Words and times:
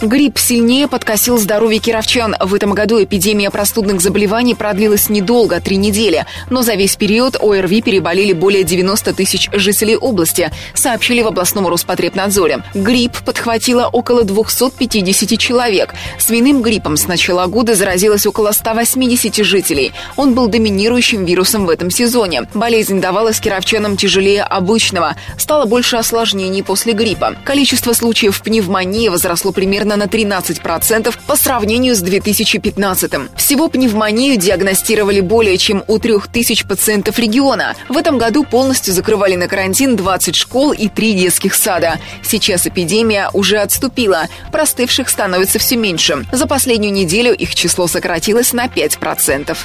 Грипп 0.00 0.38
сильнее 0.38 0.86
подкосил 0.86 1.38
здоровье 1.38 1.80
кировчан. 1.80 2.36
В 2.40 2.54
этом 2.54 2.72
году 2.72 3.02
эпидемия 3.02 3.50
простудных 3.50 4.00
заболеваний 4.00 4.54
продлилась 4.54 5.08
недолго, 5.08 5.60
три 5.60 5.76
недели. 5.76 6.24
Но 6.50 6.62
за 6.62 6.74
весь 6.74 6.94
период 6.94 7.34
ОРВИ 7.34 7.82
переболели 7.82 8.32
более 8.32 8.62
90 8.62 9.12
тысяч 9.14 9.48
жителей 9.52 9.96
области, 9.96 10.52
сообщили 10.72 11.20
в 11.22 11.26
областном 11.26 11.66
Роспотребнадзоре. 11.66 12.62
Грипп 12.74 13.24
подхватило 13.24 13.88
около 13.88 14.22
250 14.22 15.36
человек. 15.36 15.94
Свиным 16.20 16.62
гриппом 16.62 16.96
с 16.96 17.08
начала 17.08 17.46
года 17.46 17.74
заразилось 17.74 18.24
около 18.24 18.52
180 18.52 19.44
жителей. 19.44 19.92
Он 20.14 20.32
был 20.32 20.46
доминирующим 20.46 21.24
вирусом 21.24 21.66
в 21.66 21.70
этом 21.70 21.90
сезоне. 21.90 22.42
Болезнь 22.54 23.00
давалась 23.00 23.40
кировчанам 23.40 23.96
тяжелее 23.96 24.44
обычного. 24.44 25.16
Стало 25.36 25.64
больше 25.64 25.96
осложнений 25.96 26.62
после 26.62 26.92
гриппа. 26.92 27.34
Количество 27.44 27.92
случаев 27.94 28.40
пневмонии 28.42 29.08
возросло 29.08 29.50
примерно 29.50 29.87
примерно 29.88 29.96
на 29.96 30.08
13% 30.08 31.14
по 31.26 31.36
сравнению 31.36 31.94
с 31.94 32.00
2015 32.00 33.12
-м. 33.12 33.28
Всего 33.36 33.68
пневмонию 33.68 34.36
диагностировали 34.36 35.20
более 35.20 35.56
чем 35.56 35.82
у 35.86 35.98
3000 35.98 36.66
пациентов 36.66 37.18
региона. 37.18 37.74
В 37.88 37.96
этом 37.96 38.18
году 38.18 38.44
полностью 38.44 38.94
закрывали 38.94 39.36
на 39.36 39.48
карантин 39.48 39.96
20 39.96 40.34
школ 40.34 40.72
и 40.72 40.88
3 40.88 41.14
детских 41.14 41.54
сада. 41.54 41.98
Сейчас 42.22 42.66
эпидемия 42.66 43.30
уже 43.32 43.58
отступила. 43.58 44.28
Простывших 44.52 45.08
становится 45.08 45.58
все 45.58 45.76
меньше. 45.76 46.26
За 46.32 46.46
последнюю 46.46 46.92
неделю 46.92 47.32
их 47.32 47.54
число 47.54 47.86
сократилось 47.86 48.52
на 48.52 48.66
5%. 48.66 49.56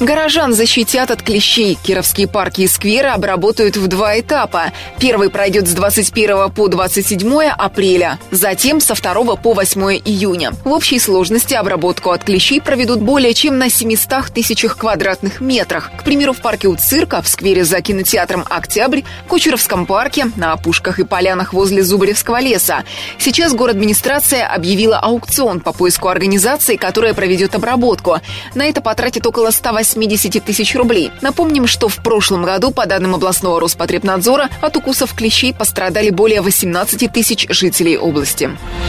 Горожан 0.00 0.52
защитят 0.52 1.10
от 1.10 1.22
клещей. 1.22 1.78
Кировские 1.82 2.26
парки 2.26 2.62
и 2.62 2.66
скверы 2.66 3.08
обработают 3.08 3.76
в 3.76 3.86
два 3.86 4.18
этапа. 4.18 4.72
Первый 4.98 5.30
пройдет 5.30 5.68
с 5.68 5.72
21 5.72 6.50
по 6.50 6.68
27 6.68 7.44
апреля, 7.44 8.18
затем 8.30 8.80
со 8.80 8.94
2 9.12 9.36
по 9.36 9.52
8 9.52 10.00
июня. 10.04 10.52
В 10.64 10.72
общей 10.72 10.98
сложности 10.98 11.54
обработку 11.54 12.10
от 12.10 12.24
клещей 12.24 12.60
проведут 12.60 13.00
более 13.00 13.34
чем 13.34 13.58
на 13.58 13.70
700 13.70 14.32
тысячах 14.34 14.76
квадратных 14.76 15.40
метрах. 15.40 15.90
К 15.98 16.04
примеру, 16.04 16.32
в 16.32 16.40
парке 16.40 16.68
у 16.68 16.76
цирка, 16.76 17.22
в 17.22 17.28
сквере 17.28 17.64
за 17.64 17.80
кинотеатром 17.80 18.44
«Октябрь», 18.48 19.02
Кучеровском 19.28 19.86
парке, 19.86 20.26
на 20.36 20.52
опушках 20.52 20.98
и 20.98 21.04
полянах 21.04 21.52
возле 21.52 21.82
Зубаревского 21.82 22.40
леса. 22.40 22.84
Сейчас 23.18 23.52
город 23.52 23.74
администрация 23.74 24.46
объявила 24.46 24.98
аукцион 24.98 25.60
по 25.60 25.72
поиску 25.72 26.08
организации, 26.08 26.76
которая 26.76 27.12
проведет 27.12 27.54
обработку. 27.54 28.20
На 28.54 28.66
это 28.66 28.80
потратит 28.80 29.26
около 29.26 29.50
180 29.50 30.14
80 30.14 30.44
тысяч 30.44 30.74
рублей. 30.74 31.10
Напомним, 31.20 31.66
что 31.66 31.88
в 31.88 31.96
прошлом 31.96 32.44
году, 32.44 32.70
по 32.70 32.86
данным 32.86 33.14
областного 33.14 33.60
Роспотребнадзора, 33.60 34.48
от 34.60 34.76
укусов 34.76 35.14
клещей 35.14 35.52
пострадали 35.52 36.10
более 36.10 36.40
18 36.40 37.12
тысяч 37.12 37.46
жителей 37.48 37.98
области. 37.98 38.50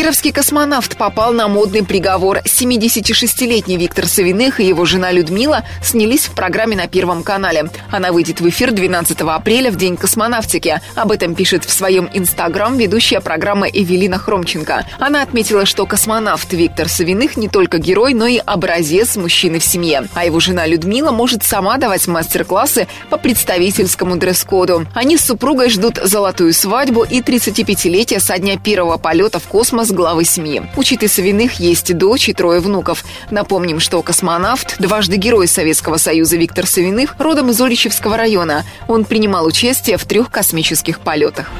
Кировский 0.00 0.32
космонавт 0.32 0.96
попал 0.96 1.34
на 1.34 1.46
модный 1.46 1.84
приговор. 1.84 2.38
76-летний 2.38 3.76
Виктор 3.76 4.06
Савиных 4.06 4.58
и 4.58 4.64
его 4.64 4.86
жена 4.86 5.12
Людмила 5.12 5.62
снялись 5.84 6.24
в 6.24 6.34
программе 6.34 6.74
на 6.74 6.88
Первом 6.88 7.22
канале. 7.22 7.68
Она 7.90 8.10
выйдет 8.10 8.40
в 8.40 8.48
эфир 8.48 8.72
12 8.72 9.20
апреля 9.20 9.70
в 9.70 9.76
День 9.76 9.98
космонавтики. 9.98 10.80
Об 10.94 11.12
этом 11.12 11.34
пишет 11.34 11.66
в 11.66 11.70
своем 11.70 12.08
инстаграм 12.14 12.78
ведущая 12.78 13.20
программы 13.20 13.68
Эвелина 13.70 14.16
Хромченко. 14.16 14.86
Она 14.98 15.20
отметила, 15.20 15.66
что 15.66 15.84
космонавт 15.84 16.50
Виктор 16.54 16.88
Савиных 16.88 17.36
не 17.36 17.50
только 17.50 17.76
герой, 17.76 18.14
но 18.14 18.26
и 18.26 18.38
образец 18.38 19.16
мужчины 19.16 19.58
в 19.58 19.64
семье. 19.66 20.08
А 20.14 20.24
его 20.24 20.40
жена 20.40 20.66
Людмила 20.66 21.10
может 21.10 21.44
сама 21.44 21.76
давать 21.76 22.08
мастер-классы 22.08 22.88
по 23.10 23.18
представительскому 23.18 24.16
дресс-коду. 24.16 24.86
Они 24.94 25.18
с 25.18 25.26
супругой 25.26 25.68
ждут 25.68 25.98
золотую 26.02 26.54
свадьбу 26.54 27.02
и 27.04 27.20
35-летие 27.20 28.18
со 28.18 28.38
дня 28.38 28.56
первого 28.56 28.96
полета 28.96 29.38
в 29.38 29.46
космос 29.46 29.89
с 29.90 29.92
главы 29.92 30.24
семьи. 30.24 30.62
У 30.76 30.84
Читы 30.84 31.08
Савиных 31.08 31.54
есть 31.54 31.96
дочь 31.96 32.28
и 32.28 32.32
трое 32.32 32.60
внуков. 32.60 33.04
Напомним, 33.30 33.80
что 33.80 34.00
космонавт, 34.02 34.76
дважды 34.78 35.16
герой 35.16 35.48
Советского 35.48 35.96
Союза 35.96 36.36
Виктор 36.36 36.66
Савиных, 36.66 37.16
родом 37.18 37.50
из 37.50 37.60
Оличевского 37.60 38.16
района. 38.16 38.64
Он 38.86 39.04
принимал 39.04 39.46
участие 39.46 39.96
в 39.96 40.04
трех 40.04 40.30
космических 40.30 41.00
полетах 41.00 41.50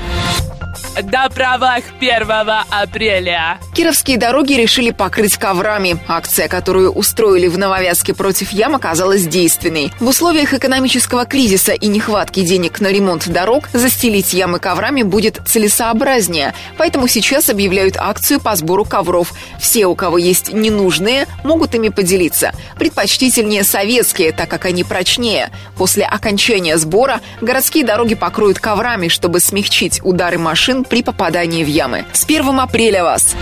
до 1.03 1.31
правах 1.31 1.85
1 2.01 2.31
апреля. 2.71 3.59
Кировские 3.75 4.19
дороги 4.19 4.55
решили 4.55 4.91
покрыть 4.91 5.37
коврами. 5.37 5.99
Акция, 6.09 6.49
которую 6.49 6.91
устроили 6.91 7.47
в 7.47 7.57
Нововязке 7.57 8.13
против 8.13 8.51
ям, 8.51 8.75
оказалась 8.75 9.27
действенной. 9.27 9.93
В 10.01 10.09
условиях 10.09 10.53
экономического 10.53 11.27
кризиса 11.27 11.73
и 11.73 11.87
нехватки 11.87 12.41
денег 12.41 12.81
на 12.81 12.89
ремонт 12.89 13.29
дорог 13.29 13.69
застелить 13.73 14.33
ямы 14.33 14.59
коврами 14.59 15.03
будет 15.03 15.41
целесообразнее. 15.47 16.55
Поэтому 16.77 17.07
сейчас 17.07 17.49
объявляют 17.49 17.97
акцию 17.97 18.41
по 18.41 18.57
сбору 18.57 18.85
ковров. 18.85 19.33
Все, 19.61 19.87
у 19.87 19.95
кого 19.95 20.19
есть 20.19 20.53
ненужные, 20.53 21.27
могут 21.45 21.75
ими 21.75 21.89
поделиться. 21.89 22.53
Предпочтительнее 22.77 23.63
советские, 23.63 24.33
так 24.33 24.51
как 24.51 24.65
они 24.65 24.83
прочнее. 24.85 25.51
После 25.77 26.05
окончания 26.05 26.77
сбора 26.79 27.21
городские 27.41 27.85
дороги 27.85 28.15
покроют 28.15 28.59
коврами, 28.59 29.09
чтобы 29.09 29.41
смягчить 29.41 30.01
удары 30.03 30.39
машин 30.39 30.80
при 30.85 31.03
попадании 31.03 31.65
в 31.65 31.69
ямы. 31.69 32.05
С 32.13 32.25
1 32.25 32.61
апреля 32.61 33.05
вас! 33.05 33.37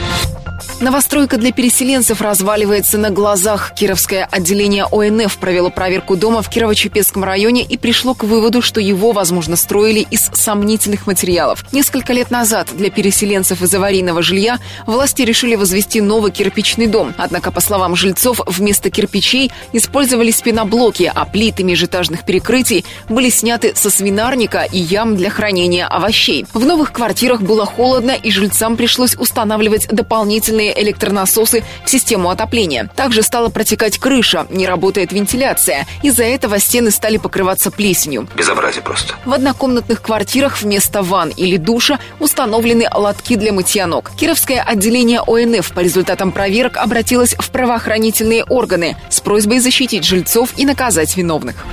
Новостройка 0.80 1.38
для 1.38 1.50
переселенцев 1.50 2.20
разваливается 2.20 2.98
на 2.98 3.10
глазах. 3.10 3.72
Кировское 3.74 4.28
отделение 4.30 4.84
ОНФ 4.84 5.36
провело 5.38 5.70
проверку 5.70 6.14
дома 6.14 6.40
в 6.40 6.48
Кирово-Чепецком 6.48 7.24
районе 7.24 7.64
и 7.64 7.76
пришло 7.76 8.14
к 8.14 8.22
выводу, 8.22 8.62
что 8.62 8.80
его, 8.80 9.10
возможно, 9.10 9.56
строили 9.56 10.06
из 10.08 10.30
сомнительных 10.32 11.08
материалов. 11.08 11.64
Несколько 11.72 12.12
лет 12.12 12.30
назад 12.30 12.68
для 12.76 12.90
переселенцев 12.90 13.60
из 13.60 13.74
аварийного 13.74 14.22
жилья 14.22 14.60
власти 14.86 15.22
решили 15.22 15.56
возвести 15.56 16.00
новый 16.00 16.30
кирпичный 16.30 16.86
дом. 16.86 17.12
Однако, 17.18 17.50
по 17.50 17.60
словам 17.60 17.96
жильцов, 17.96 18.40
вместо 18.46 18.88
кирпичей 18.88 19.50
использовались 19.72 20.40
пеноблоки, 20.42 21.10
а 21.12 21.24
плиты 21.24 21.64
межэтажных 21.64 22.24
перекрытий 22.24 22.84
были 23.08 23.30
сняты 23.30 23.72
со 23.74 23.90
свинарника 23.90 24.60
и 24.60 24.78
ям 24.78 25.16
для 25.16 25.30
хранения 25.30 25.88
овощей. 25.88 26.46
В 26.52 26.64
новых 26.64 26.92
квартирах 26.92 27.27
было 27.36 27.66
холодно, 27.66 28.12
и 28.12 28.30
жильцам 28.30 28.76
пришлось 28.76 29.14
устанавливать 29.14 29.88
дополнительные 29.88 30.80
электронасосы 30.82 31.62
в 31.84 31.90
систему 31.90 32.30
отопления. 32.30 32.90
Также 32.96 33.22
стала 33.22 33.48
протекать 33.48 33.98
крыша, 33.98 34.46
не 34.50 34.66
работает 34.66 35.12
вентиляция. 35.12 35.86
Из-за 36.02 36.24
этого 36.24 36.58
стены 36.58 36.90
стали 36.90 37.16
покрываться 37.18 37.70
плесенью. 37.70 38.28
Безобразие 38.34 38.82
просто. 38.82 39.14
В 39.24 39.32
однокомнатных 39.32 40.00
квартирах 40.02 40.60
вместо 40.62 41.02
ванн 41.02 41.30
или 41.30 41.56
душа 41.56 41.98
установлены 42.20 42.88
лотки 42.92 43.36
для 43.36 43.52
мытья 43.52 43.86
ног. 43.86 44.10
Кировское 44.16 44.62
отделение 44.62 45.20
ОНФ 45.20 45.72
по 45.72 45.80
результатам 45.80 46.32
проверок 46.32 46.76
обратилось 46.76 47.34
в 47.38 47.50
правоохранительные 47.50 48.44
органы 48.44 48.96
с 49.08 49.20
просьбой 49.20 49.60
защитить 49.60 50.04
жильцов 50.04 50.50
и 50.56 50.64
наказать 50.64 51.16
виновных. 51.16 51.64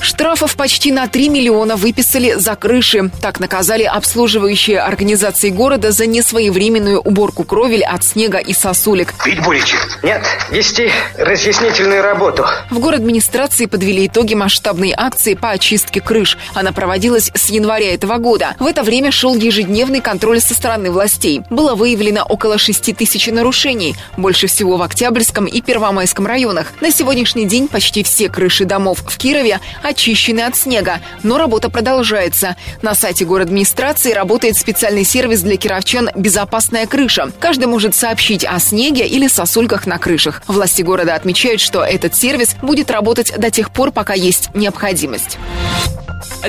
Штрафов 0.00 0.56
почти 0.56 0.92
на 0.92 1.08
3 1.08 1.28
миллиона 1.28 1.76
выписали 1.76 2.34
за 2.34 2.56
крыши. 2.56 3.10
Так 3.20 3.38
наказали 3.38 3.82
обслуживающие 3.82 4.49
организации 4.78 5.50
города 5.50 5.92
за 5.92 6.06
несвоевременную 6.06 7.00
уборку 7.00 7.44
кровель 7.44 7.84
от 7.84 8.04
снега 8.04 8.38
и 8.38 8.52
сосулек. 8.52 9.14
Пить 9.22 9.42
будете? 9.42 9.76
Нет, 10.02 10.22
вести 10.50 10.90
разъяснительную 11.18 12.02
работу. 12.02 12.46
В 12.70 12.78
город 12.78 13.00
администрации 13.00 13.66
подвели 13.66 14.06
итоги 14.06 14.34
масштабной 14.34 14.94
акции 14.96 15.34
по 15.34 15.50
очистке 15.50 16.00
крыш. 16.00 16.38
Она 16.54 16.72
проводилась 16.72 17.30
с 17.34 17.50
января 17.50 17.94
этого 17.94 18.16
года. 18.16 18.54
В 18.58 18.66
это 18.66 18.82
время 18.82 19.10
шел 19.10 19.34
ежедневный 19.34 20.00
контроль 20.00 20.40
со 20.40 20.54
стороны 20.54 20.90
властей. 20.90 21.42
Было 21.50 21.74
выявлено 21.74 22.22
около 22.22 22.58
6 22.58 22.96
тысяч 22.96 23.26
нарушений. 23.26 23.94
Больше 24.16 24.46
всего 24.46 24.76
в 24.76 24.82
Октябрьском 24.82 25.46
и 25.46 25.60
Первомайском 25.60 26.26
районах. 26.26 26.72
На 26.80 26.90
сегодняшний 26.90 27.44
день 27.46 27.68
почти 27.68 28.02
все 28.02 28.28
крыши 28.28 28.64
домов 28.64 29.02
в 29.06 29.18
Кирове 29.18 29.60
очищены 29.82 30.40
от 30.40 30.56
снега, 30.56 31.00
но 31.22 31.38
работа 31.38 31.68
продолжается. 31.68 32.56
На 32.82 32.94
сайте 32.94 33.24
город 33.24 33.50
администрации 33.50 34.12
работает 34.40 34.56
специальный 34.56 35.04
сервис 35.04 35.42
для 35.42 35.58
кировчан 35.58 36.08
«Безопасная 36.16 36.86
крыша». 36.86 37.30
Каждый 37.40 37.66
может 37.66 37.94
сообщить 37.94 38.42
о 38.42 38.58
снеге 38.58 39.06
или 39.06 39.28
сосульках 39.28 39.86
на 39.86 39.98
крышах. 39.98 40.40
Власти 40.46 40.80
города 40.80 41.14
отмечают, 41.14 41.60
что 41.60 41.84
этот 41.84 42.14
сервис 42.14 42.56
будет 42.62 42.90
работать 42.90 43.34
до 43.36 43.50
тех 43.50 43.70
пор, 43.70 43.92
пока 43.92 44.14
есть 44.14 44.48
необходимость. 44.54 45.36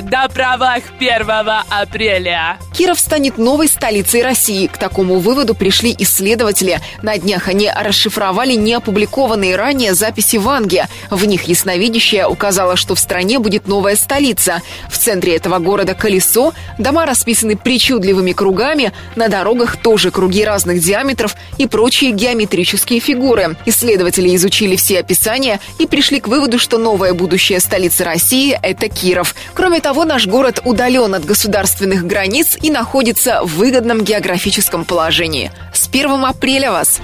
На 0.00 0.28
правах 0.28 0.82
1 0.98 1.30
апреля. 1.70 2.58
Киров 2.76 2.98
станет 2.98 3.38
новой 3.38 3.68
столицей 3.68 4.22
России. 4.22 4.66
К 4.66 4.78
такому 4.78 5.18
выводу 5.18 5.54
пришли 5.54 5.94
исследователи. 5.98 6.80
На 7.02 7.18
днях 7.18 7.48
они 7.48 7.70
расшифровали 7.70 8.54
неопубликованные 8.54 9.56
ранее 9.56 9.94
записи 9.94 10.36
Ванги. 10.36 10.84
В 11.10 11.24
них 11.26 11.44
ясновидящая 11.44 12.26
указала, 12.26 12.76
что 12.76 12.94
в 12.94 12.98
стране 12.98 13.38
будет 13.38 13.68
новая 13.68 13.96
столица. 13.96 14.62
В 14.90 14.98
центре 14.98 15.36
этого 15.36 15.58
города 15.58 15.94
колесо, 15.94 16.54
дома 16.78 17.06
расписаны 17.06 17.56
причудливыми 17.56 18.32
кругами, 18.32 18.92
на 19.16 19.28
дорогах 19.28 19.76
тоже 19.76 20.10
круги 20.10 20.44
разных 20.44 20.80
диаметров 20.80 21.36
и 21.58 21.66
прочие 21.66 22.12
геометрические 22.12 23.00
фигуры. 23.00 23.56
Исследователи 23.66 24.34
изучили 24.34 24.76
все 24.76 25.00
описания 25.00 25.60
и 25.78 25.86
пришли 25.86 26.20
к 26.20 26.28
выводу, 26.28 26.58
что 26.58 26.78
новая 26.78 27.12
будущая 27.14 27.60
столица 27.60 28.04
России– 28.04 28.58
это 28.62 28.88
Киров. 28.88 29.34
Кроме 29.62 29.80
того, 29.80 30.04
наш 30.04 30.26
город 30.26 30.60
удален 30.64 31.14
от 31.14 31.24
государственных 31.24 32.04
границ 32.04 32.58
и 32.60 32.68
находится 32.68 33.44
в 33.44 33.58
выгодном 33.58 34.02
географическом 34.02 34.84
положении. 34.84 35.52
С 35.72 35.86
1 35.86 36.24
апреля 36.24 36.72
вас! 36.72 37.00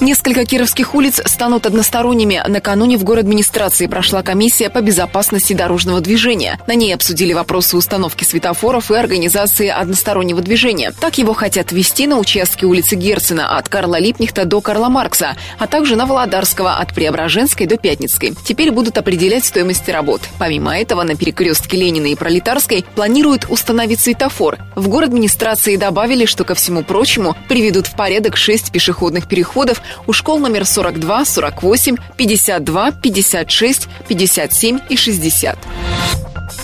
Несколько 0.00 0.44
кировских 0.44 0.94
улиц 0.94 1.20
станут 1.24 1.66
односторонними. 1.66 2.40
Накануне 2.46 2.96
в 2.96 3.02
город 3.02 3.24
администрации 3.24 3.88
прошла 3.88 4.22
комиссия 4.22 4.70
по 4.70 4.80
безопасности 4.80 5.54
дорожного 5.54 6.00
движения. 6.00 6.60
На 6.68 6.76
ней 6.76 6.94
обсудили 6.94 7.32
вопросы 7.32 7.76
установки 7.76 8.22
светофоров 8.22 8.92
и 8.92 8.94
организации 8.94 9.66
одностороннего 9.66 10.40
движения. 10.40 10.92
Так 11.00 11.18
его 11.18 11.32
хотят 11.34 11.72
ввести 11.72 12.06
на 12.06 12.18
участке 12.18 12.64
улицы 12.66 12.94
Герцена 12.94 13.58
от 13.58 13.68
Карла 13.68 13.98
Липнихта 13.98 14.44
до 14.44 14.60
Карла 14.60 14.88
Маркса, 14.88 15.36
а 15.58 15.66
также 15.66 15.96
на 15.96 16.06
Володарского 16.06 16.76
от 16.76 16.94
Преображенской 16.94 17.66
до 17.66 17.76
Пятницкой. 17.76 18.34
Теперь 18.44 18.70
будут 18.70 18.98
определять 18.98 19.44
стоимости 19.44 19.90
работ. 19.90 20.22
Помимо 20.38 20.78
этого, 20.78 21.02
на 21.02 21.16
перекрестке 21.16 21.76
Ленина 21.76 22.06
и 22.06 22.14
Пролетарской 22.14 22.84
планируют 22.94 23.46
установить 23.48 23.98
светофор. 23.98 24.58
В 24.76 24.86
город 24.86 25.08
администрации 25.08 25.74
добавили, 25.74 26.24
что 26.24 26.44
ко 26.44 26.54
всему 26.54 26.84
прочему 26.84 27.36
приведут 27.48 27.88
в 27.88 27.96
порядок 27.96 28.36
шесть 28.36 28.70
пешеходных 28.70 29.26
переходов 29.26 29.82
у 30.06 30.12
школ 30.12 30.38
номер 30.38 30.66
42, 30.66 31.24
48, 31.24 31.96
52, 32.16 32.92
56, 32.92 33.88
57 34.08 34.78
и 34.88 34.96
60. 34.96 35.58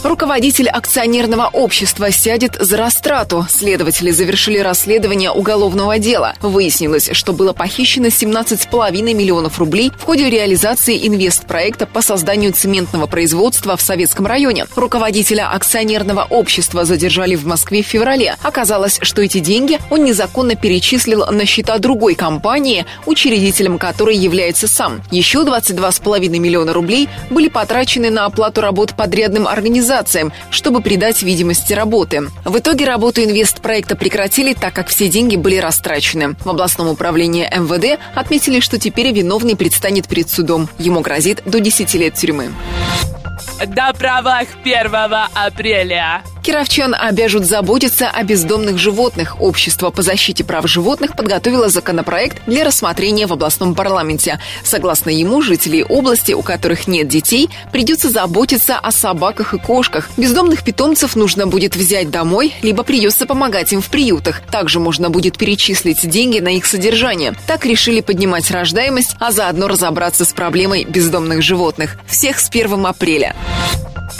Руководитель 0.05 0.69
акционерного 0.69 1.49
общества 1.51 2.11
сядет 2.11 2.57
за 2.61 2.77
растрату. 2.77 3.47
Следователи 3.49 4.11
завершили 4.11 4.59
расследование 4.59 5.31
уголовного 5.31 5.99
дела. 5.99 6.35
Выяснилось, 6.43 7.09
что 7.13 7.33
было 7.33 7.55
похищено 7.55 8.09
17,5 8.09 9.15
миллионов 9.15 9.59
рублей 9.59 9.91
в 9.99 10.03
ходе 10.03 10.29
реализации 10.29 11.09
инвестпроекта 11.09 11.87
по 11.87 12.03
созданию 12.03 12.53
цементного 12.53 13.07
производства 13.07 13.79
в 13.79 13.81
Советском 13.81 14.27
районе. 14.27 14.67
Руководителя 14.77 15.51
акционерного 15.51 16.27
общества 16.29 16.85
задержали 16.85 17.35
в 17.35 17.47
Москве 17.47 17.83
в 17.83 17.87
феврале. 17.87 18.37
Оказалось, 18.43 18.99
что 19.01 19.23
эти 19.23 19.39
деньги 19.39 19.79
он 19.89 20.05
незаконно 20.05 20.55
перечислил 20.55 21.25
на 21.31 21.47
счета 21.47 21.79
другой 21.79 22.15
компании, 22.15 22.85
учредителем 23.07 23.79
которой 23.79 24.17
является 24.17 24.69
сам. 24.69 25.01
Еще 25.11 25.45
22,5 25.45 26.29
миллиона 26.39 26.75
рублей 26.75 27.09
были 27.31 27.49
потрачены 27.49 28.11
на 28.11 28.27
оплату 28.27 28.61
работ 28.61 28.93
подрядным 28.95 29.49
организациям 29.49 29.94
организациям, 29.95 30.33
чтобы 30.51 30.81
придать 30.81 31.23
видимости 31.23 31.73
работы. 31.73 32.31
В 32.45 32.59
итоге 32.59 32.85
работу 32.85 33.23
инвестпроекта 33.23 33.97
прекратили, 33.97 34.55
так 34.55 34.75
как 34.75 34.89
все 34.89 35.09
деньги 35.09 35.37
были 35.37 35.57
растрачены. 35.57 36.37
В 36.45 36.51
областном 36.51 36.89
управлении 36.89 37.45
МВД 37.45 38.01
отметили, 38.15 38.61
что 38.61 38.79
теперь 38.79 39.13
виновный 39.13 39.57
предстанет 39.57 40.09
перед 40.09 40.29
судом. 40.29 40.69
Ему 40.79 41.01
грозит 41.01 41.43
до 41.47 41.61
10 41.61 41.95
лет 41.95 42.15
тюрьмы. 42.15 42.51
На 43.67 43.93
правах 43.93 44.49
1 44.65 44.95
апреля. 45.35 46.23
Кировчан 46.45 46.95
обяжут 46.95 47.47
заботиться 47.47 48.11
о 48.11 48.23
бездомных 48.23 48.77
животных. 48.77 49.41
Общество 49.41 49.89
по 49.89 50.03
защите 50.03 50.45
прав 50.45 50.69
животных 50.69 51.17
подготовило 51.17 51.71
законопроект 51.71 52.43
для 52.47 52.65
рассмотрения 52.65 53.27
в 53.27 53.33
областном 53.33 53.75
парламенте. 53.75 54.39
Согласно 54.63 55.09
ему, 55.09 55.41
жителей 55.41 55.83
области, 55.83 56.33
у 56.33 56.43
которых 56.43 56.87
нет 56.87 57.09
детей, 57.09 57.49
придется 57.73 58.11
заботиться 58.11 58.79
о 58.79 58.93
собаках 58.93 59.55
и 59.55 59.59
кошках. 59.59 60.11
Бездомных 60.19 60.65
питомцев 60.65 61.17
нужно 61.17 61.47
будет 61.47 61.77
взять 61.77 62.11
домой, 62.11 62.53
либо 62.61 62.83
придется 62.83 63.25
помогать 63.25 63.73
им 63.73 63.81
в 63.81 63.89
приютах. 63.89 64.43
Также 64.51 64.81
можно 64.81 65.09
будет 65.09 65.39
перечислить 65.39 66.07
деньги 66.07 66.41
на 66.41 66.55
их 66.55 66.67
содержание. 66.67 67.33
Так 67.47 67.65
решили 67.65 68.03
поднимать 68.03 68.51
рождаемость, 68.51 69.17
а 69.19 69.33
заодно 69.33 69.67
разобраться 69.67 70.27
с 70.27 70.35
проблемой 70.35 70.85
бездомных 70.85 71.41
животных. 71.41 71.97
Всех 72.07 72.39
с 72.39 72.51
1 72.51 72.85
апреля. 72.85 73.35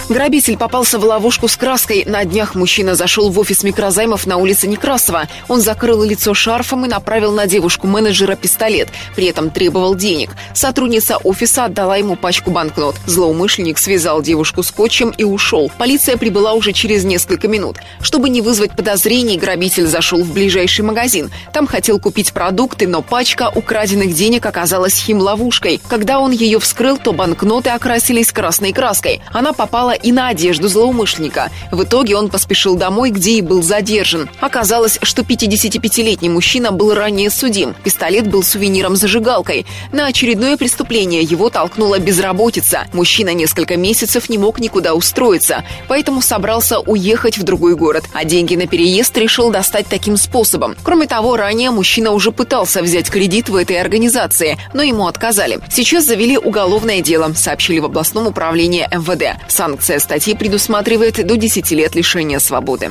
Грабитель 0.07 0.55
попался 0.55 0.99
в 0.99 1.03
ловушку 1.03 1.47
с 1.47 1.57
краской. 1.57 2.03
На 2.05 2.25
днях 2.25 2.53
мужчина 2.53 2.93
зашел 2.93 3.31
в 3.31 3.39
офис 3.39 3.63
микрозаймов 3.63 4.27
на 4.27 4.37
улице 4.37 4.67
Некрасова. 4.67 5.27
Он 5.47 5.61
закрыл 5.61 6.03
лицо 6.03 6.35
шарфом 6.35 6.85
и 6.85 6.87
направил 6.87 7.31
на 7.31 7.47
девушку-менеджера 7.47 8.35
пистолет. 8.35 8.89
При 9.15 9.25
этом 9.25 9.49
требовал 9.49 9.95
денег. 9.95 10.29
Сотрудница 10.53 11.17
офиса 11.17 11.65
отдала 11.65 11.97
ему 11.97 12.15
пачку 12.15 12.51
банкнот. 12.51 12.95
Злоумышленник 13.07 13.79
связал 13.79 14.21
девушку 14.21 14.61
скотчем 14.61 15.09
и 15.09 15.23
ушел. 15.23 15.71
Полиция 15.75 16.17
прибыла 16.17 16.53
уже 16.53 16.71
через 16.71 17.03
несколько 17.03 17.47
минут. 17.47 17.77
Чтобы 17.99 18.29
не 18.29 18.41
вызвать 18.41 18.75
подозрений, 18.75 19.39
грабитель 19.39 19.87
зашел 19.87 20.23
в 20.23 20.31
ближайший 20.31 20.85
магазин. 20.85 21.31
Там 21.51 21.65
хотел 21.65 21.99
купить 21.99 22.31
продукты, 22.31 22.87
но 22.87 23.01
пачка 23.01 23.51
украденных 23.53 24.13
денег 24.13 24.45
оказалась 24.45 24.99
химловушкой. 24.99 25.81
Когда 25.87 26.19
он 26.19 26.29
ее 26.29 26.59
вскрыл, 26.59 26.99
то 26.99 27.11
банкноты 27.11 27.71
окрасились 27.71 28.31
красной 28.31 28.71
краской. 28.71 29.21
Она 29.33 29.51
попала 29.51 29.94
и 29.95 30.11
на 30.11 30.27
одежду 30.27 30.67
злоумышленника. 30.67 31.51
В 31.71 31.83
итоге 31.83 32.15
он 32.15 32.29
поспешил 32.29 32.75
домой, 32.75 33.09
где 33.09 33.31
и 33.31 33.41
был 33.41 33.63
задержан. 33.63 34.29
Оказалось, 34.39 34.99
что 35.01 35.23
55-летний 35.23 36.29
мужчина 36.29 36.71
был 36.71 36.93
ранее 36.93 37.29
судим. 37.29 37.75
Пистолет 37.83 38.27
был 38.27 38.43
сувениром-зажигалкой. 38.43 39.65
На 39.91 40.07
очередное 40.07 40.57
преступление 40.57 41.21
его 41.21 41.49
толкнула 41.49 41.99
безработица. 41.99 42.87
Мужчина 42.93 43.33
несколько 43.33 43.77
месяцев 43.77 44.29
не 44.29 44.37
мог 44.37 44.59
никуда 44.59 44.93
устроиться, 44.93 45.63
поэтому 45.87 46.21
собрался 46.21 46.79
уехать 46.79 47.37
в 47.37 47.43
другой 47.43 47.75
город, 47.75 48.05
а 48.13 48.25
деньги 48.25 48.55
на 48.55 48.67
переезд 48.67 49.17
решил 49.17 49.51
достать 49.51 49.87
таким 49.87 50.17
способом. 50.17 50.75
Кроме 50.83 51.07
того, 51.07 51.37
ранее 51.37 51.71
мужчина 51.71 52.11
уже 52.11 52.31
пытался 52.31 52.81
взять 52.81 53.09
кредит 53.09 53.49
в 53.49 53.55
этой 53.55 53.79
организации, 53.79 54.57
но 54.73 54.83
ему 54.83 55.07
отказали. 55.07 55.59
Сейчас 55.71 56.05
завели 56.05 56.37
уголовное 56.37 57.01
дело, 57.01 57.33
сообщили 57.33 57.79
в 57.79 57.85
областном 57.85 58.27
управлении 58.27 58.87
МВД. 58.91 59.39
Санкт 59.47 59.83
Санкция 59.85 59.99
статьи 59.99 60.33
предусматривает 60.33 61.23
до 61.27 61.37
10 61.37 61.69
лет 61.69 61.93
лишения 61.93 62.39
свободы. 62.39 62.89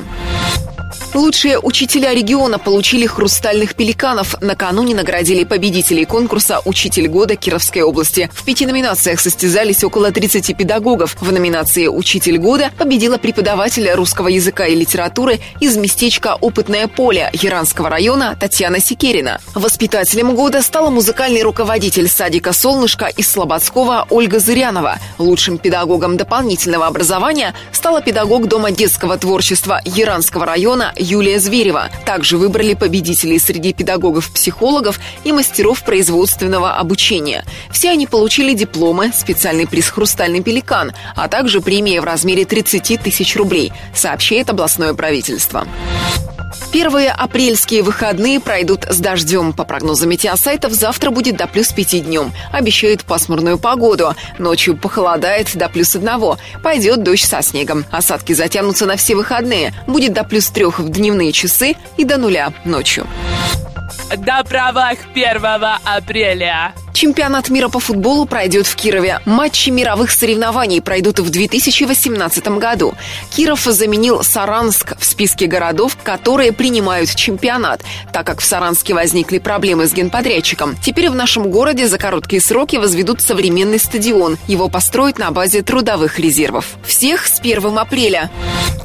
Лучшие 1.15 1.57
учителя 1.57 2.13
региона 2.13 2.59
получили 2.59 3.05
хрустальных 3.05 3.75
пеликанов. 3.75 4.35
Накануне 4.41 4.93
наградили 4.93 5.45
победителей 5.45 6.03
конкурса 6.03 6.59
«Учитель 6.65 7.07
года» 7.07 7.37
Кировской 7.37 7.83
области. 7.83 8.29
В 8.33 8.43
пяти 8.43 8.65
номинациях 8.65 9.21
состязались 9.21 9.81
около 9.85 10.11
30 10.11 10.57
педагогов. 10.57 11.15
В 11.21 11.31
номинации 11.31 11.87
«Учитель 11.87 12.37
года» 12.37 12.69
победила 12.77 13.17
преподаватель 13.17 13.89
русского 13.91 14.27
языка 14.27 14.65
и 14.65 14.75
литературы 14.75 15.39
из 15.61 15.77
местечка 15.77 16.35
«Опытное 16.35 16.89
поле» 16.89 17.29
Яранского 17.31 17.89
района 17.89 18.35
Татьяна 18.37 18.81
Секерина. 18.81 19.39
Воспитателем 19.53 20.35
года 20.35 20.61
стала 20.61 20.89
музыкальный 20.89 21.43
руководитель 21.43 22.09
садика 22.09 22.51
«Солнышко» 22.51 23.05
из 23.05 23.31
Слободского 23.31 24.05
Ольга 24.09 24.39
Зырянова. 24.39 24.99
Лучшим 25.17 25.59
педагогом 25.59 26.17
дополнительного 26.17 26.87
образования 26.87 27.55
стала 27.71 28.01
педагог 28.01 28.49
Дома 28.49 28.71
детского 28.71 29.17
творчества 29.17 29.79
Яранского 29.85 30.45
района 30.45 30.91
Юлия 31.05 31.39
Зверева. 31.39 31.89
Также 32.05 32.37
выбрали 32.37 32.73
победителей 32.73 33.37
среди 33.37 33.73
педагогов-психологов 33.73 34.99
и 35.23 35.31
мастеров 35.31 35.83
производственного 35.83 36.73
обучения. 36.73 37.45
Все 37.71 37.91
они 37.91 38.07
получили 38.07 38.53
дипломы, 38.53 39.11
специальный 39.13 39.67
приз 39.67 39.89
«Хрустальный 39.89 40.41
пеликан», 40.41 40.93
а 41.15 41.27
также 41.27 41.61
премия 41.61 42.01
в 42.01 42.05
размере 42.05 42.45
30 42.45 43.01
тысяч 43.01 43.35
рублей, 43.35 43.71
сообщает 43.93 44.49
областное 44.49 44.93
правительство. 44.93 45.67
Первые 46.75 47.09
апрельские 47.09 47.83
выходные 47.83 48.41
пройдут 48.41 48.83
с 48.89 48.99
дождем. 48.99 49.53
По 49.53 49.63
прогнозам 49.63 50.09
метеосайтов, 50.09 50.73
завтра 50.73 51.09
будет 51.09 51.37
до 51.37 51.47
плюс 51.47 51.71
5 51.71 52.03
днем. 52.03 52.33
Обещают 52.51 53.05
пасмурную 53.05 53.57
погоду. 53.57 54.13
Ночью 54.39 54.75
похолодает 54.75 55.55
до 55.55 55.69
плюс 55.69 55.95
1. 55.95 56.37
Пойдет 56.61 57.01
дождь 57.01 57.23
со 57.23 57.41
снегом. 57.41 57.85
Осадки 57.91 58.33
затянутся 58.33 58.85
на 58.85 58.97
все 58.97 59.15
выходные. 59.15 59.73
Будет 59.87 60.11
до 60.11 60.25
плюс 60.25 60.47
3 60.47 60.65
в 60.65 60.89
дневные 60.89 61.31
часы 61.31 61.77
и 61.95 62.03
до 62.03 62.17
нуля 62.17 62.51
ночью. 62.65 63.07
На 64.17 64.43
правах 64.43 64.97
1 65.13 65.45
апреля. 65.85 66.73
Чемпионат 66.95 67.49
мира 67.49 67.67
по 67.67 67.81
футболу 67.81 68.25
пройдет 68.25 68.65
в 68.67 68.75
Кирове. 68.77 69.19
Матчи 69.25 69.69
мировых 69.69 70.11
соревнований 70.11 70.81
пройдут 70.81 71.19
в 71.19 71.29
2018 71.29 72.47
году. 72.57 72.93
Киров 73.35 73.65
заменил 73.65 74.23
Саранск 74.23 74.97
в 74.97 75.03
списке 75.03 75.47
городов, 75.47 75.97
которые 76.01 76.53
принимают 76.53 77.13
чемпионат, 77.13 77.81
так 78.13 78.25
как 78.25 78.39
в 78.39 78.45
Саранске 78.45 78.93
возникли 78.93 79.39
проблемы 79.39 79.87
с 79.87 79.93
генподрядчиком. 79.93 80.77
Теперь 80.81 81.09
в 81.09 81.15
нашем 81.15 81.51
городе 81.51 81.89
за 81.89 81.97
короткие 81.97 82.41
сроки 82.41 82.77
возведут 82.77 83.19
современный 83.19 83.77
стадион. 83.77 84.37
Его 84.47 84.69
построят 84.69 85.19
на 85.19 85.31
базе 85.31 85.63
трудовых 85.63 86.17
резервов. 86.17 86.77
Всех 86.85 87.27
с 87.27 87.41
1 87.41 87.77
апреля. 87.77 88.31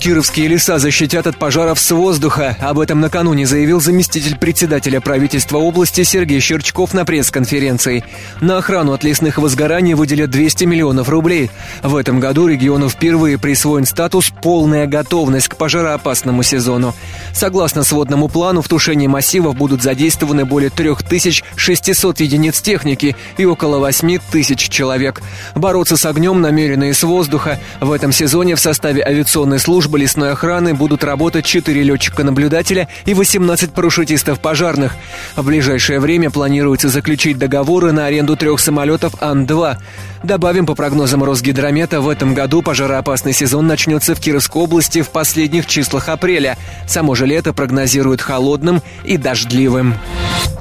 Кировские 0.01 0.49
леса 0.49 0.79
защитят 0.79 1.29
от 1.29 1.37
пожаров 1.37 1.79
с 1.79 1.91
воздуха. 1.93 2.57
Об 2.61 2.81
этом 2.81 3.01
накануне 3.01 3.47
заявил 3.47 3.81
заместитель 3.81 4.37
председателя 4.37 5.01
правительства 5.01 5.59
области 5.59 6.03
Сергей 6.03 6.41
Щерчков 6.41 6.93
на 6.93 7.05
пресс-конференции. 7.05 8.00
На 8.41 8.59
охрану 8.59 8.93
от 8.93 9.05
лесных 9.05 9.39
возгораний 9.39 9.95
выделят 9.95 10.31
200 10.31 10.65
миллионов 10.65 11.09
рублей. 11.09 11.51
В 11.83 11.97
этом 11.97 12.21
году 12.21 12.47
региону 12.47 12.89
впервые 12.89 13.39
присвоен 13.39 13.87
статус 13.87 14.33
«полная 14.43 14.87
готовность» 14.87 15.49
к 15.49 15.57
пожароопасному 15.57 16.43
сезону. 16.43 16.95
Согласно 17.33 17.85
сводному 17.85 18.29
плану, 18.29 18.63
в 18.63 18.69
тушении 18.69 19.07
массивов 19.07 19.57
будут 19.57 19.83
задействованы 19.83 20.45
более 20.45 20.71
3600 20.71 22.21
единиц 22.21 22.61
техники 22.61 23.17
и 23.37 23.45
около 23.45 23.79
8 23.79 24.19
тысяч 24.31 24.69
человек. 24.69 25.23
Бороться 25.55 25.97
с 25.97 26.07
огнем 26.07 26.41
намеренно 26.41 26.85
и 26.85 26.93
с 26.93 27.03
воздуха. 27.03 27.59
В 27.81 27.93
этом 27.93 28.13
сезоне 28.13 28.57
в 28.57 28.61
составе 28.61 29.03
авиационной 29.03 29.59
службы 29.59 29.99
лесной 29.99 30.33
охраны 30.33 30.75
будут 30.75 31.05
работать 31.05 31.45
4 31.45 31.83
летчика-наблюдателя 31.83 32.89
и 33.05 33.15
18 33.15 33.73
парашютистов 33.73 34.41
пожарных. 34.41 34.93
В 35.37 35.45
ближайшее 35.45 36.01
время 36.01 36.31
планируется 36.31 36.89
заключить 36.89 37.39
договоры 37.39 37.90
на 37.93 38.07
аренду 38.07 38.37
трех 38.37 38.61
самолетов 38.61 39.15
Ан-2. 39.21 39.77
Добавим, 40.23 40.67
по 40.67 40.75
прогнозам 40.75 41.25
Росгидромета, 41.25 42.01
в 42.01 42.09
этом 42.09 42.35
году 42.35 42.61
пожароопасный 42.61 43.33
сезон 43.33 43.67
начнется 43.67 44.15
в 44.15 44.21
Кировской 44.21 44.63
области 44.63 45.01
в 45.01 45.09
последних 45.09 45.67
числах 45.67 46.11
апреля. 46.11 46.59
Само 46.87 47.15
же 47.15 47.25
лето 47.25 47.55
прогнозируют 47.55 48.21
холодным 48.21 48.83
и 49.05 49.17
дождливым. 49.17 49.95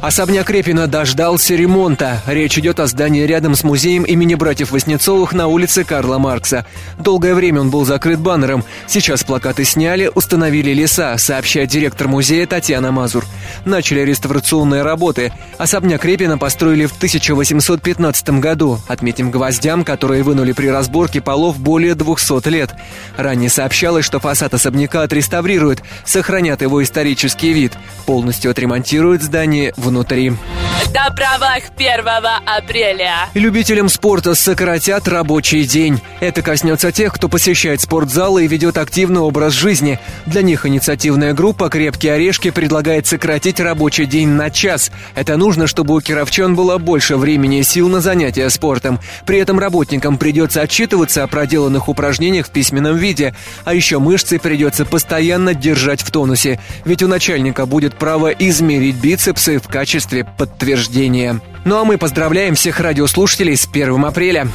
Особняк 0.02 0.50
Репина 0.50 0.88
дождался 0.88 1.56
ремонта. 1.56 2.22
Речь 2.26 2.58
идет 2.58 2.80
о 2.80 2.88
здании 2.88 3.24
рядом 3.24 3.56
с 3.56 3.66
музеем 3.66 4.04
имени 4.04 4.36
братьев 4.36 4.72
Воснецовых 4.72 5.34
на 5.34 5.48
улице 5.48 5.84
Карла 5.84 6.18
Маркса. 6.18 6.66
Долгое 6.98 7.36
время 7.36 7.60
он 7.60 7.70
был 7.70 7.84
закрыт 7.84 8.20
баннером. 8.20 8.64
Сейчас 8.88 9.26
плакаты 9.26 9.66
сняли, 9.66 10.10
установили 10.14 10.72
леса, 10.72 11.18
сообщает 11.18 11.70
директор 11.70 12.08
музея 12.08 12.48
Татьяна 12.48 12.94
Мазур. 12.94 13.26
Начали 13.66 14.00
реставрационные 14.02 14.84
работы. 14.84 15.34
Особняк 15.58 16.06
Репина 16.06 16.38
построили 16.38 16.86
в 16.86 16.94
1815 17.20 18.30
году. 18.40 18.80
Отметим 18.88 19.30
гвоздям, 19.30 19.84
которые 19.84 20.24
вынули 20.24 20.54
при 20.54 20.68
разборке 20.68 21.22
полов 21.22 21.60
более 21.60 21.96
200 21.96 22.48
лет. 22.50 22.74
Ранее 23.18 23.50
сообщалось, 23.50 24.06
что 24.06 24.20
фасад 24.20 24.54
особняка 24.54 25.04
отреставрируют, 25.04 25.84
сохранят 26.06 26.62
его 26.62 26.82
исторический 26.82 27.54
вид, 27.54 27.74
полностью 28.06 28.52
отремонтируют 28.52 29.22
здание 29.22 29.74
внутри. 29.78 30.34
До 30.94 31.14
правах 31.14 31.62
1 31.78 31.90
апреля. 32.48 33.30
Любителям 33.36 33.90
спорта 33.90 34.34
сократят 34.34 35.08
рабочий 35.08 35.64
день. 35.64 36.02
Это 36.20 36.42
коснется 36.42 36.92
тех, 36.92 37.14
кто 37.14 37.30
посещает 37.30 37.82
спортзалы 37.82 38.46
и 38.46 38.48
ведет 38.48 38.76
активный 38.76 39.22
образ 39.22 39.54
жизни. 39.54 40.00
Для 40.26 40.42
них 40.42 40.66
инициативная 40.66 41.34
группа 41.34 41.70
«Крепкие 41.70 42.14
орешки» 42.14 42.50
предлагает 42.50 43.06
сократить 43.06 43.60
рабочий 43.60 44.08
день 44.08 44.30
на 44.30 44.50
час. 44.50 44.92
Это 45.14 45.38
нужно, 45.38 45.68
чтобы 45.68 45.94
у 45.94 46.02
кировчан 46.02 46.56
было 46.56 46.80
больше 46.80 47.18
времени 47.18 47.60
и 47.60 47.64
сил 47.64 47.88
на 47.88 48.00
занятия 48.00 48.50
спортом. 48.50 49.00
При 49.28 49.38
этом 49.38 49.60
работникам 49.60 50.18
придется 50.18 50.62
отчитываться 50.62 51.22
о 51.22 51.28
проделанных 51.28 51.88
упражнениях 51.88 52.48
в 52.48 52.52
письменном 52.52 52.98
виде. 52.98 53.36
А 53.64 53.76
еще 53.76 54.00
мышцы 54.00 54.40
придется 54.40 54.86
постоянно 54.86 55.54
держать 55.54 56.02
в 56.02 56.10
тонусе. 56.10 56.60
Ведь 56.84 57.04
у 57.04 57.08
начальника 57.08 57.68
будет 57.68 57.94
право 57.94 58.30
измерить 58.30 58.96
бицепсы 58.96 59.60
в 59.60 59.68
качестве 59.68 60.24
подтверждения 60.26 60.79
подтверждение. 60.80 61.42
Ну 61.66 61.78
а 61.78 61.84
мы 61.84 61.98
поздравляем 61.98 62.56
всех 62.56 62.80
радиослушателей 62.80 63.56
с 63.58 63.68
1 63.68 64.04
апреля. 64.06 64.48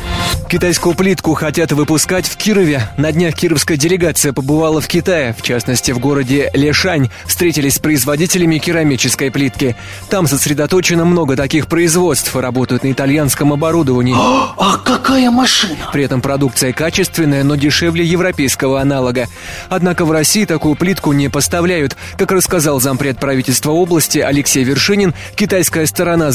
Китайскую 0.48 0.94
плитку 0.94 1.34
хотят 1.34 1.72
выпускать 1.72 2.26
в 2.26 2.36
Кирове. 2.36 2.82
На 2.96 3.12
днях 3.12 3.34
кировская 3.34 3.76
делегация 3.76 4.32
побывала 4.32 4.80
в 4.80 4.86
Китае, 4.86 5.34
в 5.36 5.42
частности 5.42 5.90
в 5.90 5.98
городе 5.98 6.50
Лешань. 6.54 7.10
Встретились 7.26 7.74
с 7.74 7.78
производителями 7.78 8.58
керамической 8.58 9.30
плитки. 9.30 9.74
Там 10.10 10.26
сосредоточено 10.26 11.04
много 11.04 11.36
таких 11.36 11.66
производств, 11.66 12.34
работают 12.36 12.84
на 12.84 12.92
итальянском 12.92 13.52
оборудовании. 13.52 14.14
А 14.16 14.78
какая 14.78 15.30
машина? 15.30 15.76
При 15.92 16.04
этом 16.04 16.20
продукция 16.20 16.72
качественная, 16.72 17.42
но 17.42 17.56
дешевле 17.56 18.04
европейского 18.04 18.80
аналога. 18.80 19.26
Однако 19.68 20.04
в 20.04 20.12
России 20.12 20.44
такую 20.44 20.76
плитку 20.76 21.12
не 21.12 21.28
поставляют. 21.28 21.96
Как 22.16 22.30
рассказал 22.30 22.80
зампред 22.80 23.18
правительства 23.18 23.72
области 23.72 24.18
Алексей 24.18 24.62
Вершинин, 24.62 25.14
китайская 25.36 25.86
сторона 25.86 26.30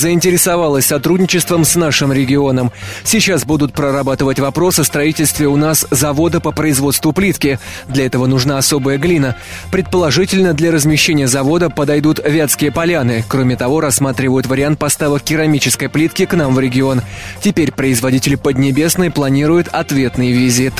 заинтересовалась 0.59 0.85
сотрудничеством 0.85 1.63
с 1.63 1.75
нашим 1.75 2.11
регионом. 2.11 2.71
Сейчас 3.03 3.45
будут 3.45 3.73
прорабатывать 3.73 4.39
вопрос 4.39 4.79
о 4.79 4.83
строительстве 4.83 5.47
у 5.47 5.55
нас 5.55 5.87
завода 5.89 6.41
по 6.41 6.51
производству 6.51 7.13
плитки. 7.13 7.59
Для 7.87 8.05
этого 8.05 8.25
нужна 8.25 8.57
особая 8.57 8.97
глина. 8.97 9.35
Предположительно, 9.71 10.53
для 10.53 10.71
размещения 10.71 11.27
завода 11.27 11.69
подойдут 11.69 12.19
Вятские 12.23 12.71
поляны. 12.71 13.23
Кроме 13.27 13.55
того, 13.55 13.79
рассматривают 13.79 14.47
вариант 14.47 14.79
поставок 14.79 15.23
керамической 15.23 15.87
плитки 15.87 16.25
к 16.25 16.33
нам 16.33 16.53
в 16.53 16.59
регион. 16.59 17.01
Теперь 17.41 17.71
производители 17.71 18.35
Поднебесной 18.35 19.11
планируют 19.11 19.69
ответный 19.69 20.31
визит. 20.31 20.73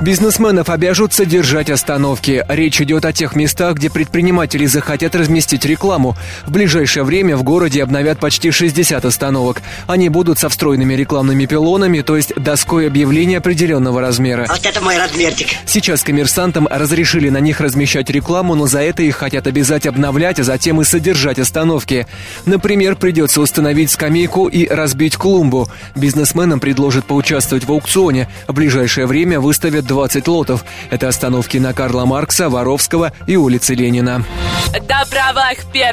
Бизнесменов 0.00 0.70
обяжут 0.70 1.12
содержать 1.12 1.70
остановки. 1.70 2.44
Речь 2.48 2.80
идет 2.80 3.04
о 3.04 3.12
тех 3.12 3.36
местах, 3.36 3.76
где 3.76 3.90
предприниматели 3.90 4.66
захотят 4.66 5.14
разместить 5.14 5.64
рекламу. 5.64 6.16
В 6.46 6.50
ближайшее 6.50 7.04
время 7.04 7.36
в 7.36 7.44
городе 7.44 7.82
обновят 7.82 8.18
почти 8.18 8.50
60 8.50 9.04
остановок. 9.04 9.62
Они 9.86 10.08
будут 10.08 10.38
со 10.38 10.48
встроенными 10.48 10.94
рекламными 10.94 11.46
пилонами, 11.46 12.00
то 12.00 12.16
есть 12.16 12.34
доской 12.34 12.88
объявления 12.88 13.38
определенного 13.38 14.00
размера. 14.00 14.46
Вот 14.48 14.66
это 14.66 14.80
мой 14.80 14.98
размерчик. 14.98 15.48
Сейчас 15.64 16.02
коммерсантам 16.02 16.66
разрешили 16.68 17.28
на 17.28 17.38
них 17.38 17.60
размещать 17.60 18.10
рекламу, 18.10 18.56
но 18.56 18.66
за 18.66 18.80
это 18.80 19.02
их 19.02 19.16
хотят 19.16 19.46
обязать 19.46 19.86
обновлять, 19.86 20.40
а 20.40 20.44
затем 20.44 20.80
и 20.80 20.84
содержать 20.84 21.38
остановки. 21.38 22.06
Например, 22.46 22.96
придется 22.96 23.40
установить 23.40 23.92
скамейку 23.92 24.48
и 24.48 24.66
разбить 24.66 25.16
клумбу. 25.16 25.68
Бизнесменам 25.94 26.58
предложат 26.58 27.04
поучаствовать 27.04 27.64
в 27.64 27.70
аукционе. 27.70 28.28
В 28.48 28.54
ближайшее 28.54 29.06
время 29.06 29.38
выставят 29.38 29.83
20 29.84 30.28
лотов. 30.28 30.64
Это 30.90 31.08
остановки 31.08 31.58
на 31.58 31.72
Карла 31.72 32.04
Маркса, 32.04 32.48
Воровского 32.48 33.12
и 33.26 33.36
улице 33.36 33.74
Ленина. 33.74 34.24
До 34.72 35.04
правах 35.08 35.58
1 35.72 35.84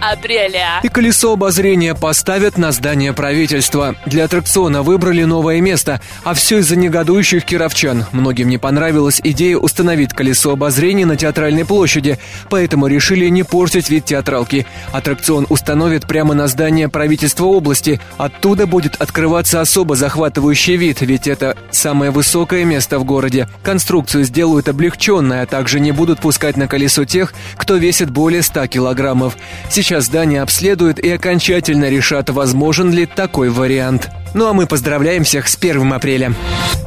апреля. 0.00 0.80
И 0.82 0.88
колесо 0.88 1.32
обозрения 1.32 1.94
поставят 1.94 2.58
на 2.58 2.72
здание 2.72 3.12
правительства. 3.12 3.94
Для 4.06 4.24
аттракциона 4.24 4.82
выбрали 4.82 5.24
новое 5.24 5.60
место, 5.60 6.00
а 6.24 6.34
все 6.34 6.58
из-за 6.58 6.76
негодующих 6.76 7.44
кировчан. 7.44 8.06
Многим 8.12 8.48
не 8.48 8.58
понравилась 8.58 9.20
идея 9.22 9.56
установить 9.56 10.12
колесо 10.12 10.52
обозрения 10.52 11.06
на 11.06 11.16
театральной 11.16 11.64
площади, 11.64 12.18
поэтому 12.50 12.86
решили 12.86 13.28
не 13.28 13.42
портить 13.42 13.88
вид 13.90 14.04
театралки. 14.04 14.66
Аттракцион 14.92 15.46
установят 15.48 16.06
прямо 16.06 16.34
на 16.34 16.48
здание 16.48 16.88
правительства 16.88 17.46
области. 17.46 18.00
Оттуда 18.16 18.66
будет 18.66 18.96
открываться 19.00 19.60
особо 19.60 19.96
захватывающий 19.96 20.76
вид, 20.76 21.00
ведь 21.00 21.26
это 21.26 21.56
самое 21.70 22.10
высокое 22.10 22.64
место 22.64 22.98
в 22.98 23.04
городе. 23.04 23.33
Конструкцию 23.62 24.24
сделают 24.24 24.68
облегченной, 24.68 25.42
а 25.42 25.46
также 25.46 25.80
не 25.80 25.92
будут 25.92 26.20
пускать 26.20 26.56
на 26.56 26.68
колесо 26.68 27.04
тех, 27.04 27.34
кто 27.56 27.76
весит 27.76 28.10
более 28.10 28.42
100 28.42 28.66
килограммов. 28.68 29.36
Сейчас 29.70 30.04
здание 30.04 30.42
обследуют 30.42 30.98
и 30.98 31.10
окончательно 31.10 31.88
решат, 31.88 32.30
возможен 32.30 32.92
ли 32.92 33.06
такой 33.06 33.50
вариант. 33.50 34.10
Ну 34.34 34.48
а 34.48 34.52
мы 34.52 34.66
поздравляем 34.66 35.22
всех 35.22 35.48
с 35.48 35.56
1 35.56 35.92
апреля. 35.92 36.34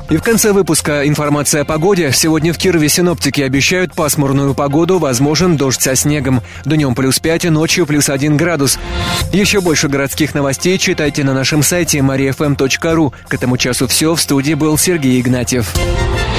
И 0.10 0.18
в 0.18 0.22
конце 0.22 0.54
выпуска 0.54 1.08
информация 1.08 1.62
о 1.62 1.66
погоде. 1.66 2.12
Сегодня 2.14 2.54
в 2.54 2.58
Кирове 2.58 2.88
синоптики 2.88 3.42
обещают 3.42 3.94
пасмурную 3.94 4.54
погоду, 4.54 5.00
возможен 5.00 5.58
дождь 5.58 5.82
со 5.82 5.96
снегом. 5.96 6.42
Днем 6.66 6.96
плюс 6.96 7.20
5, 7.20 7.46
ночью 7.46 7.86
плюс 7.86 8.10
1 8.10 8.38
градус. 8.38 8.80
Еще 9.34 9.62
больше 9.62 9.88
городских 9.90 10.34
новостей 10.34 10.78
читайте 10.78 11.24
на 11.24 11.34
нашем 11.34 11.64
сайте 11.64 12.00
mariafm.ru. 12.00 13.14
К 13.28 13.34
этому 13.34 13.58
часу 13.58 13.88
все. 13.88 14.16
В 14.16 14.22
студии 14.22 14.54
был 14.54 14.78
Сергей 14.78 15.20
Игнатьев. 15.20 15.74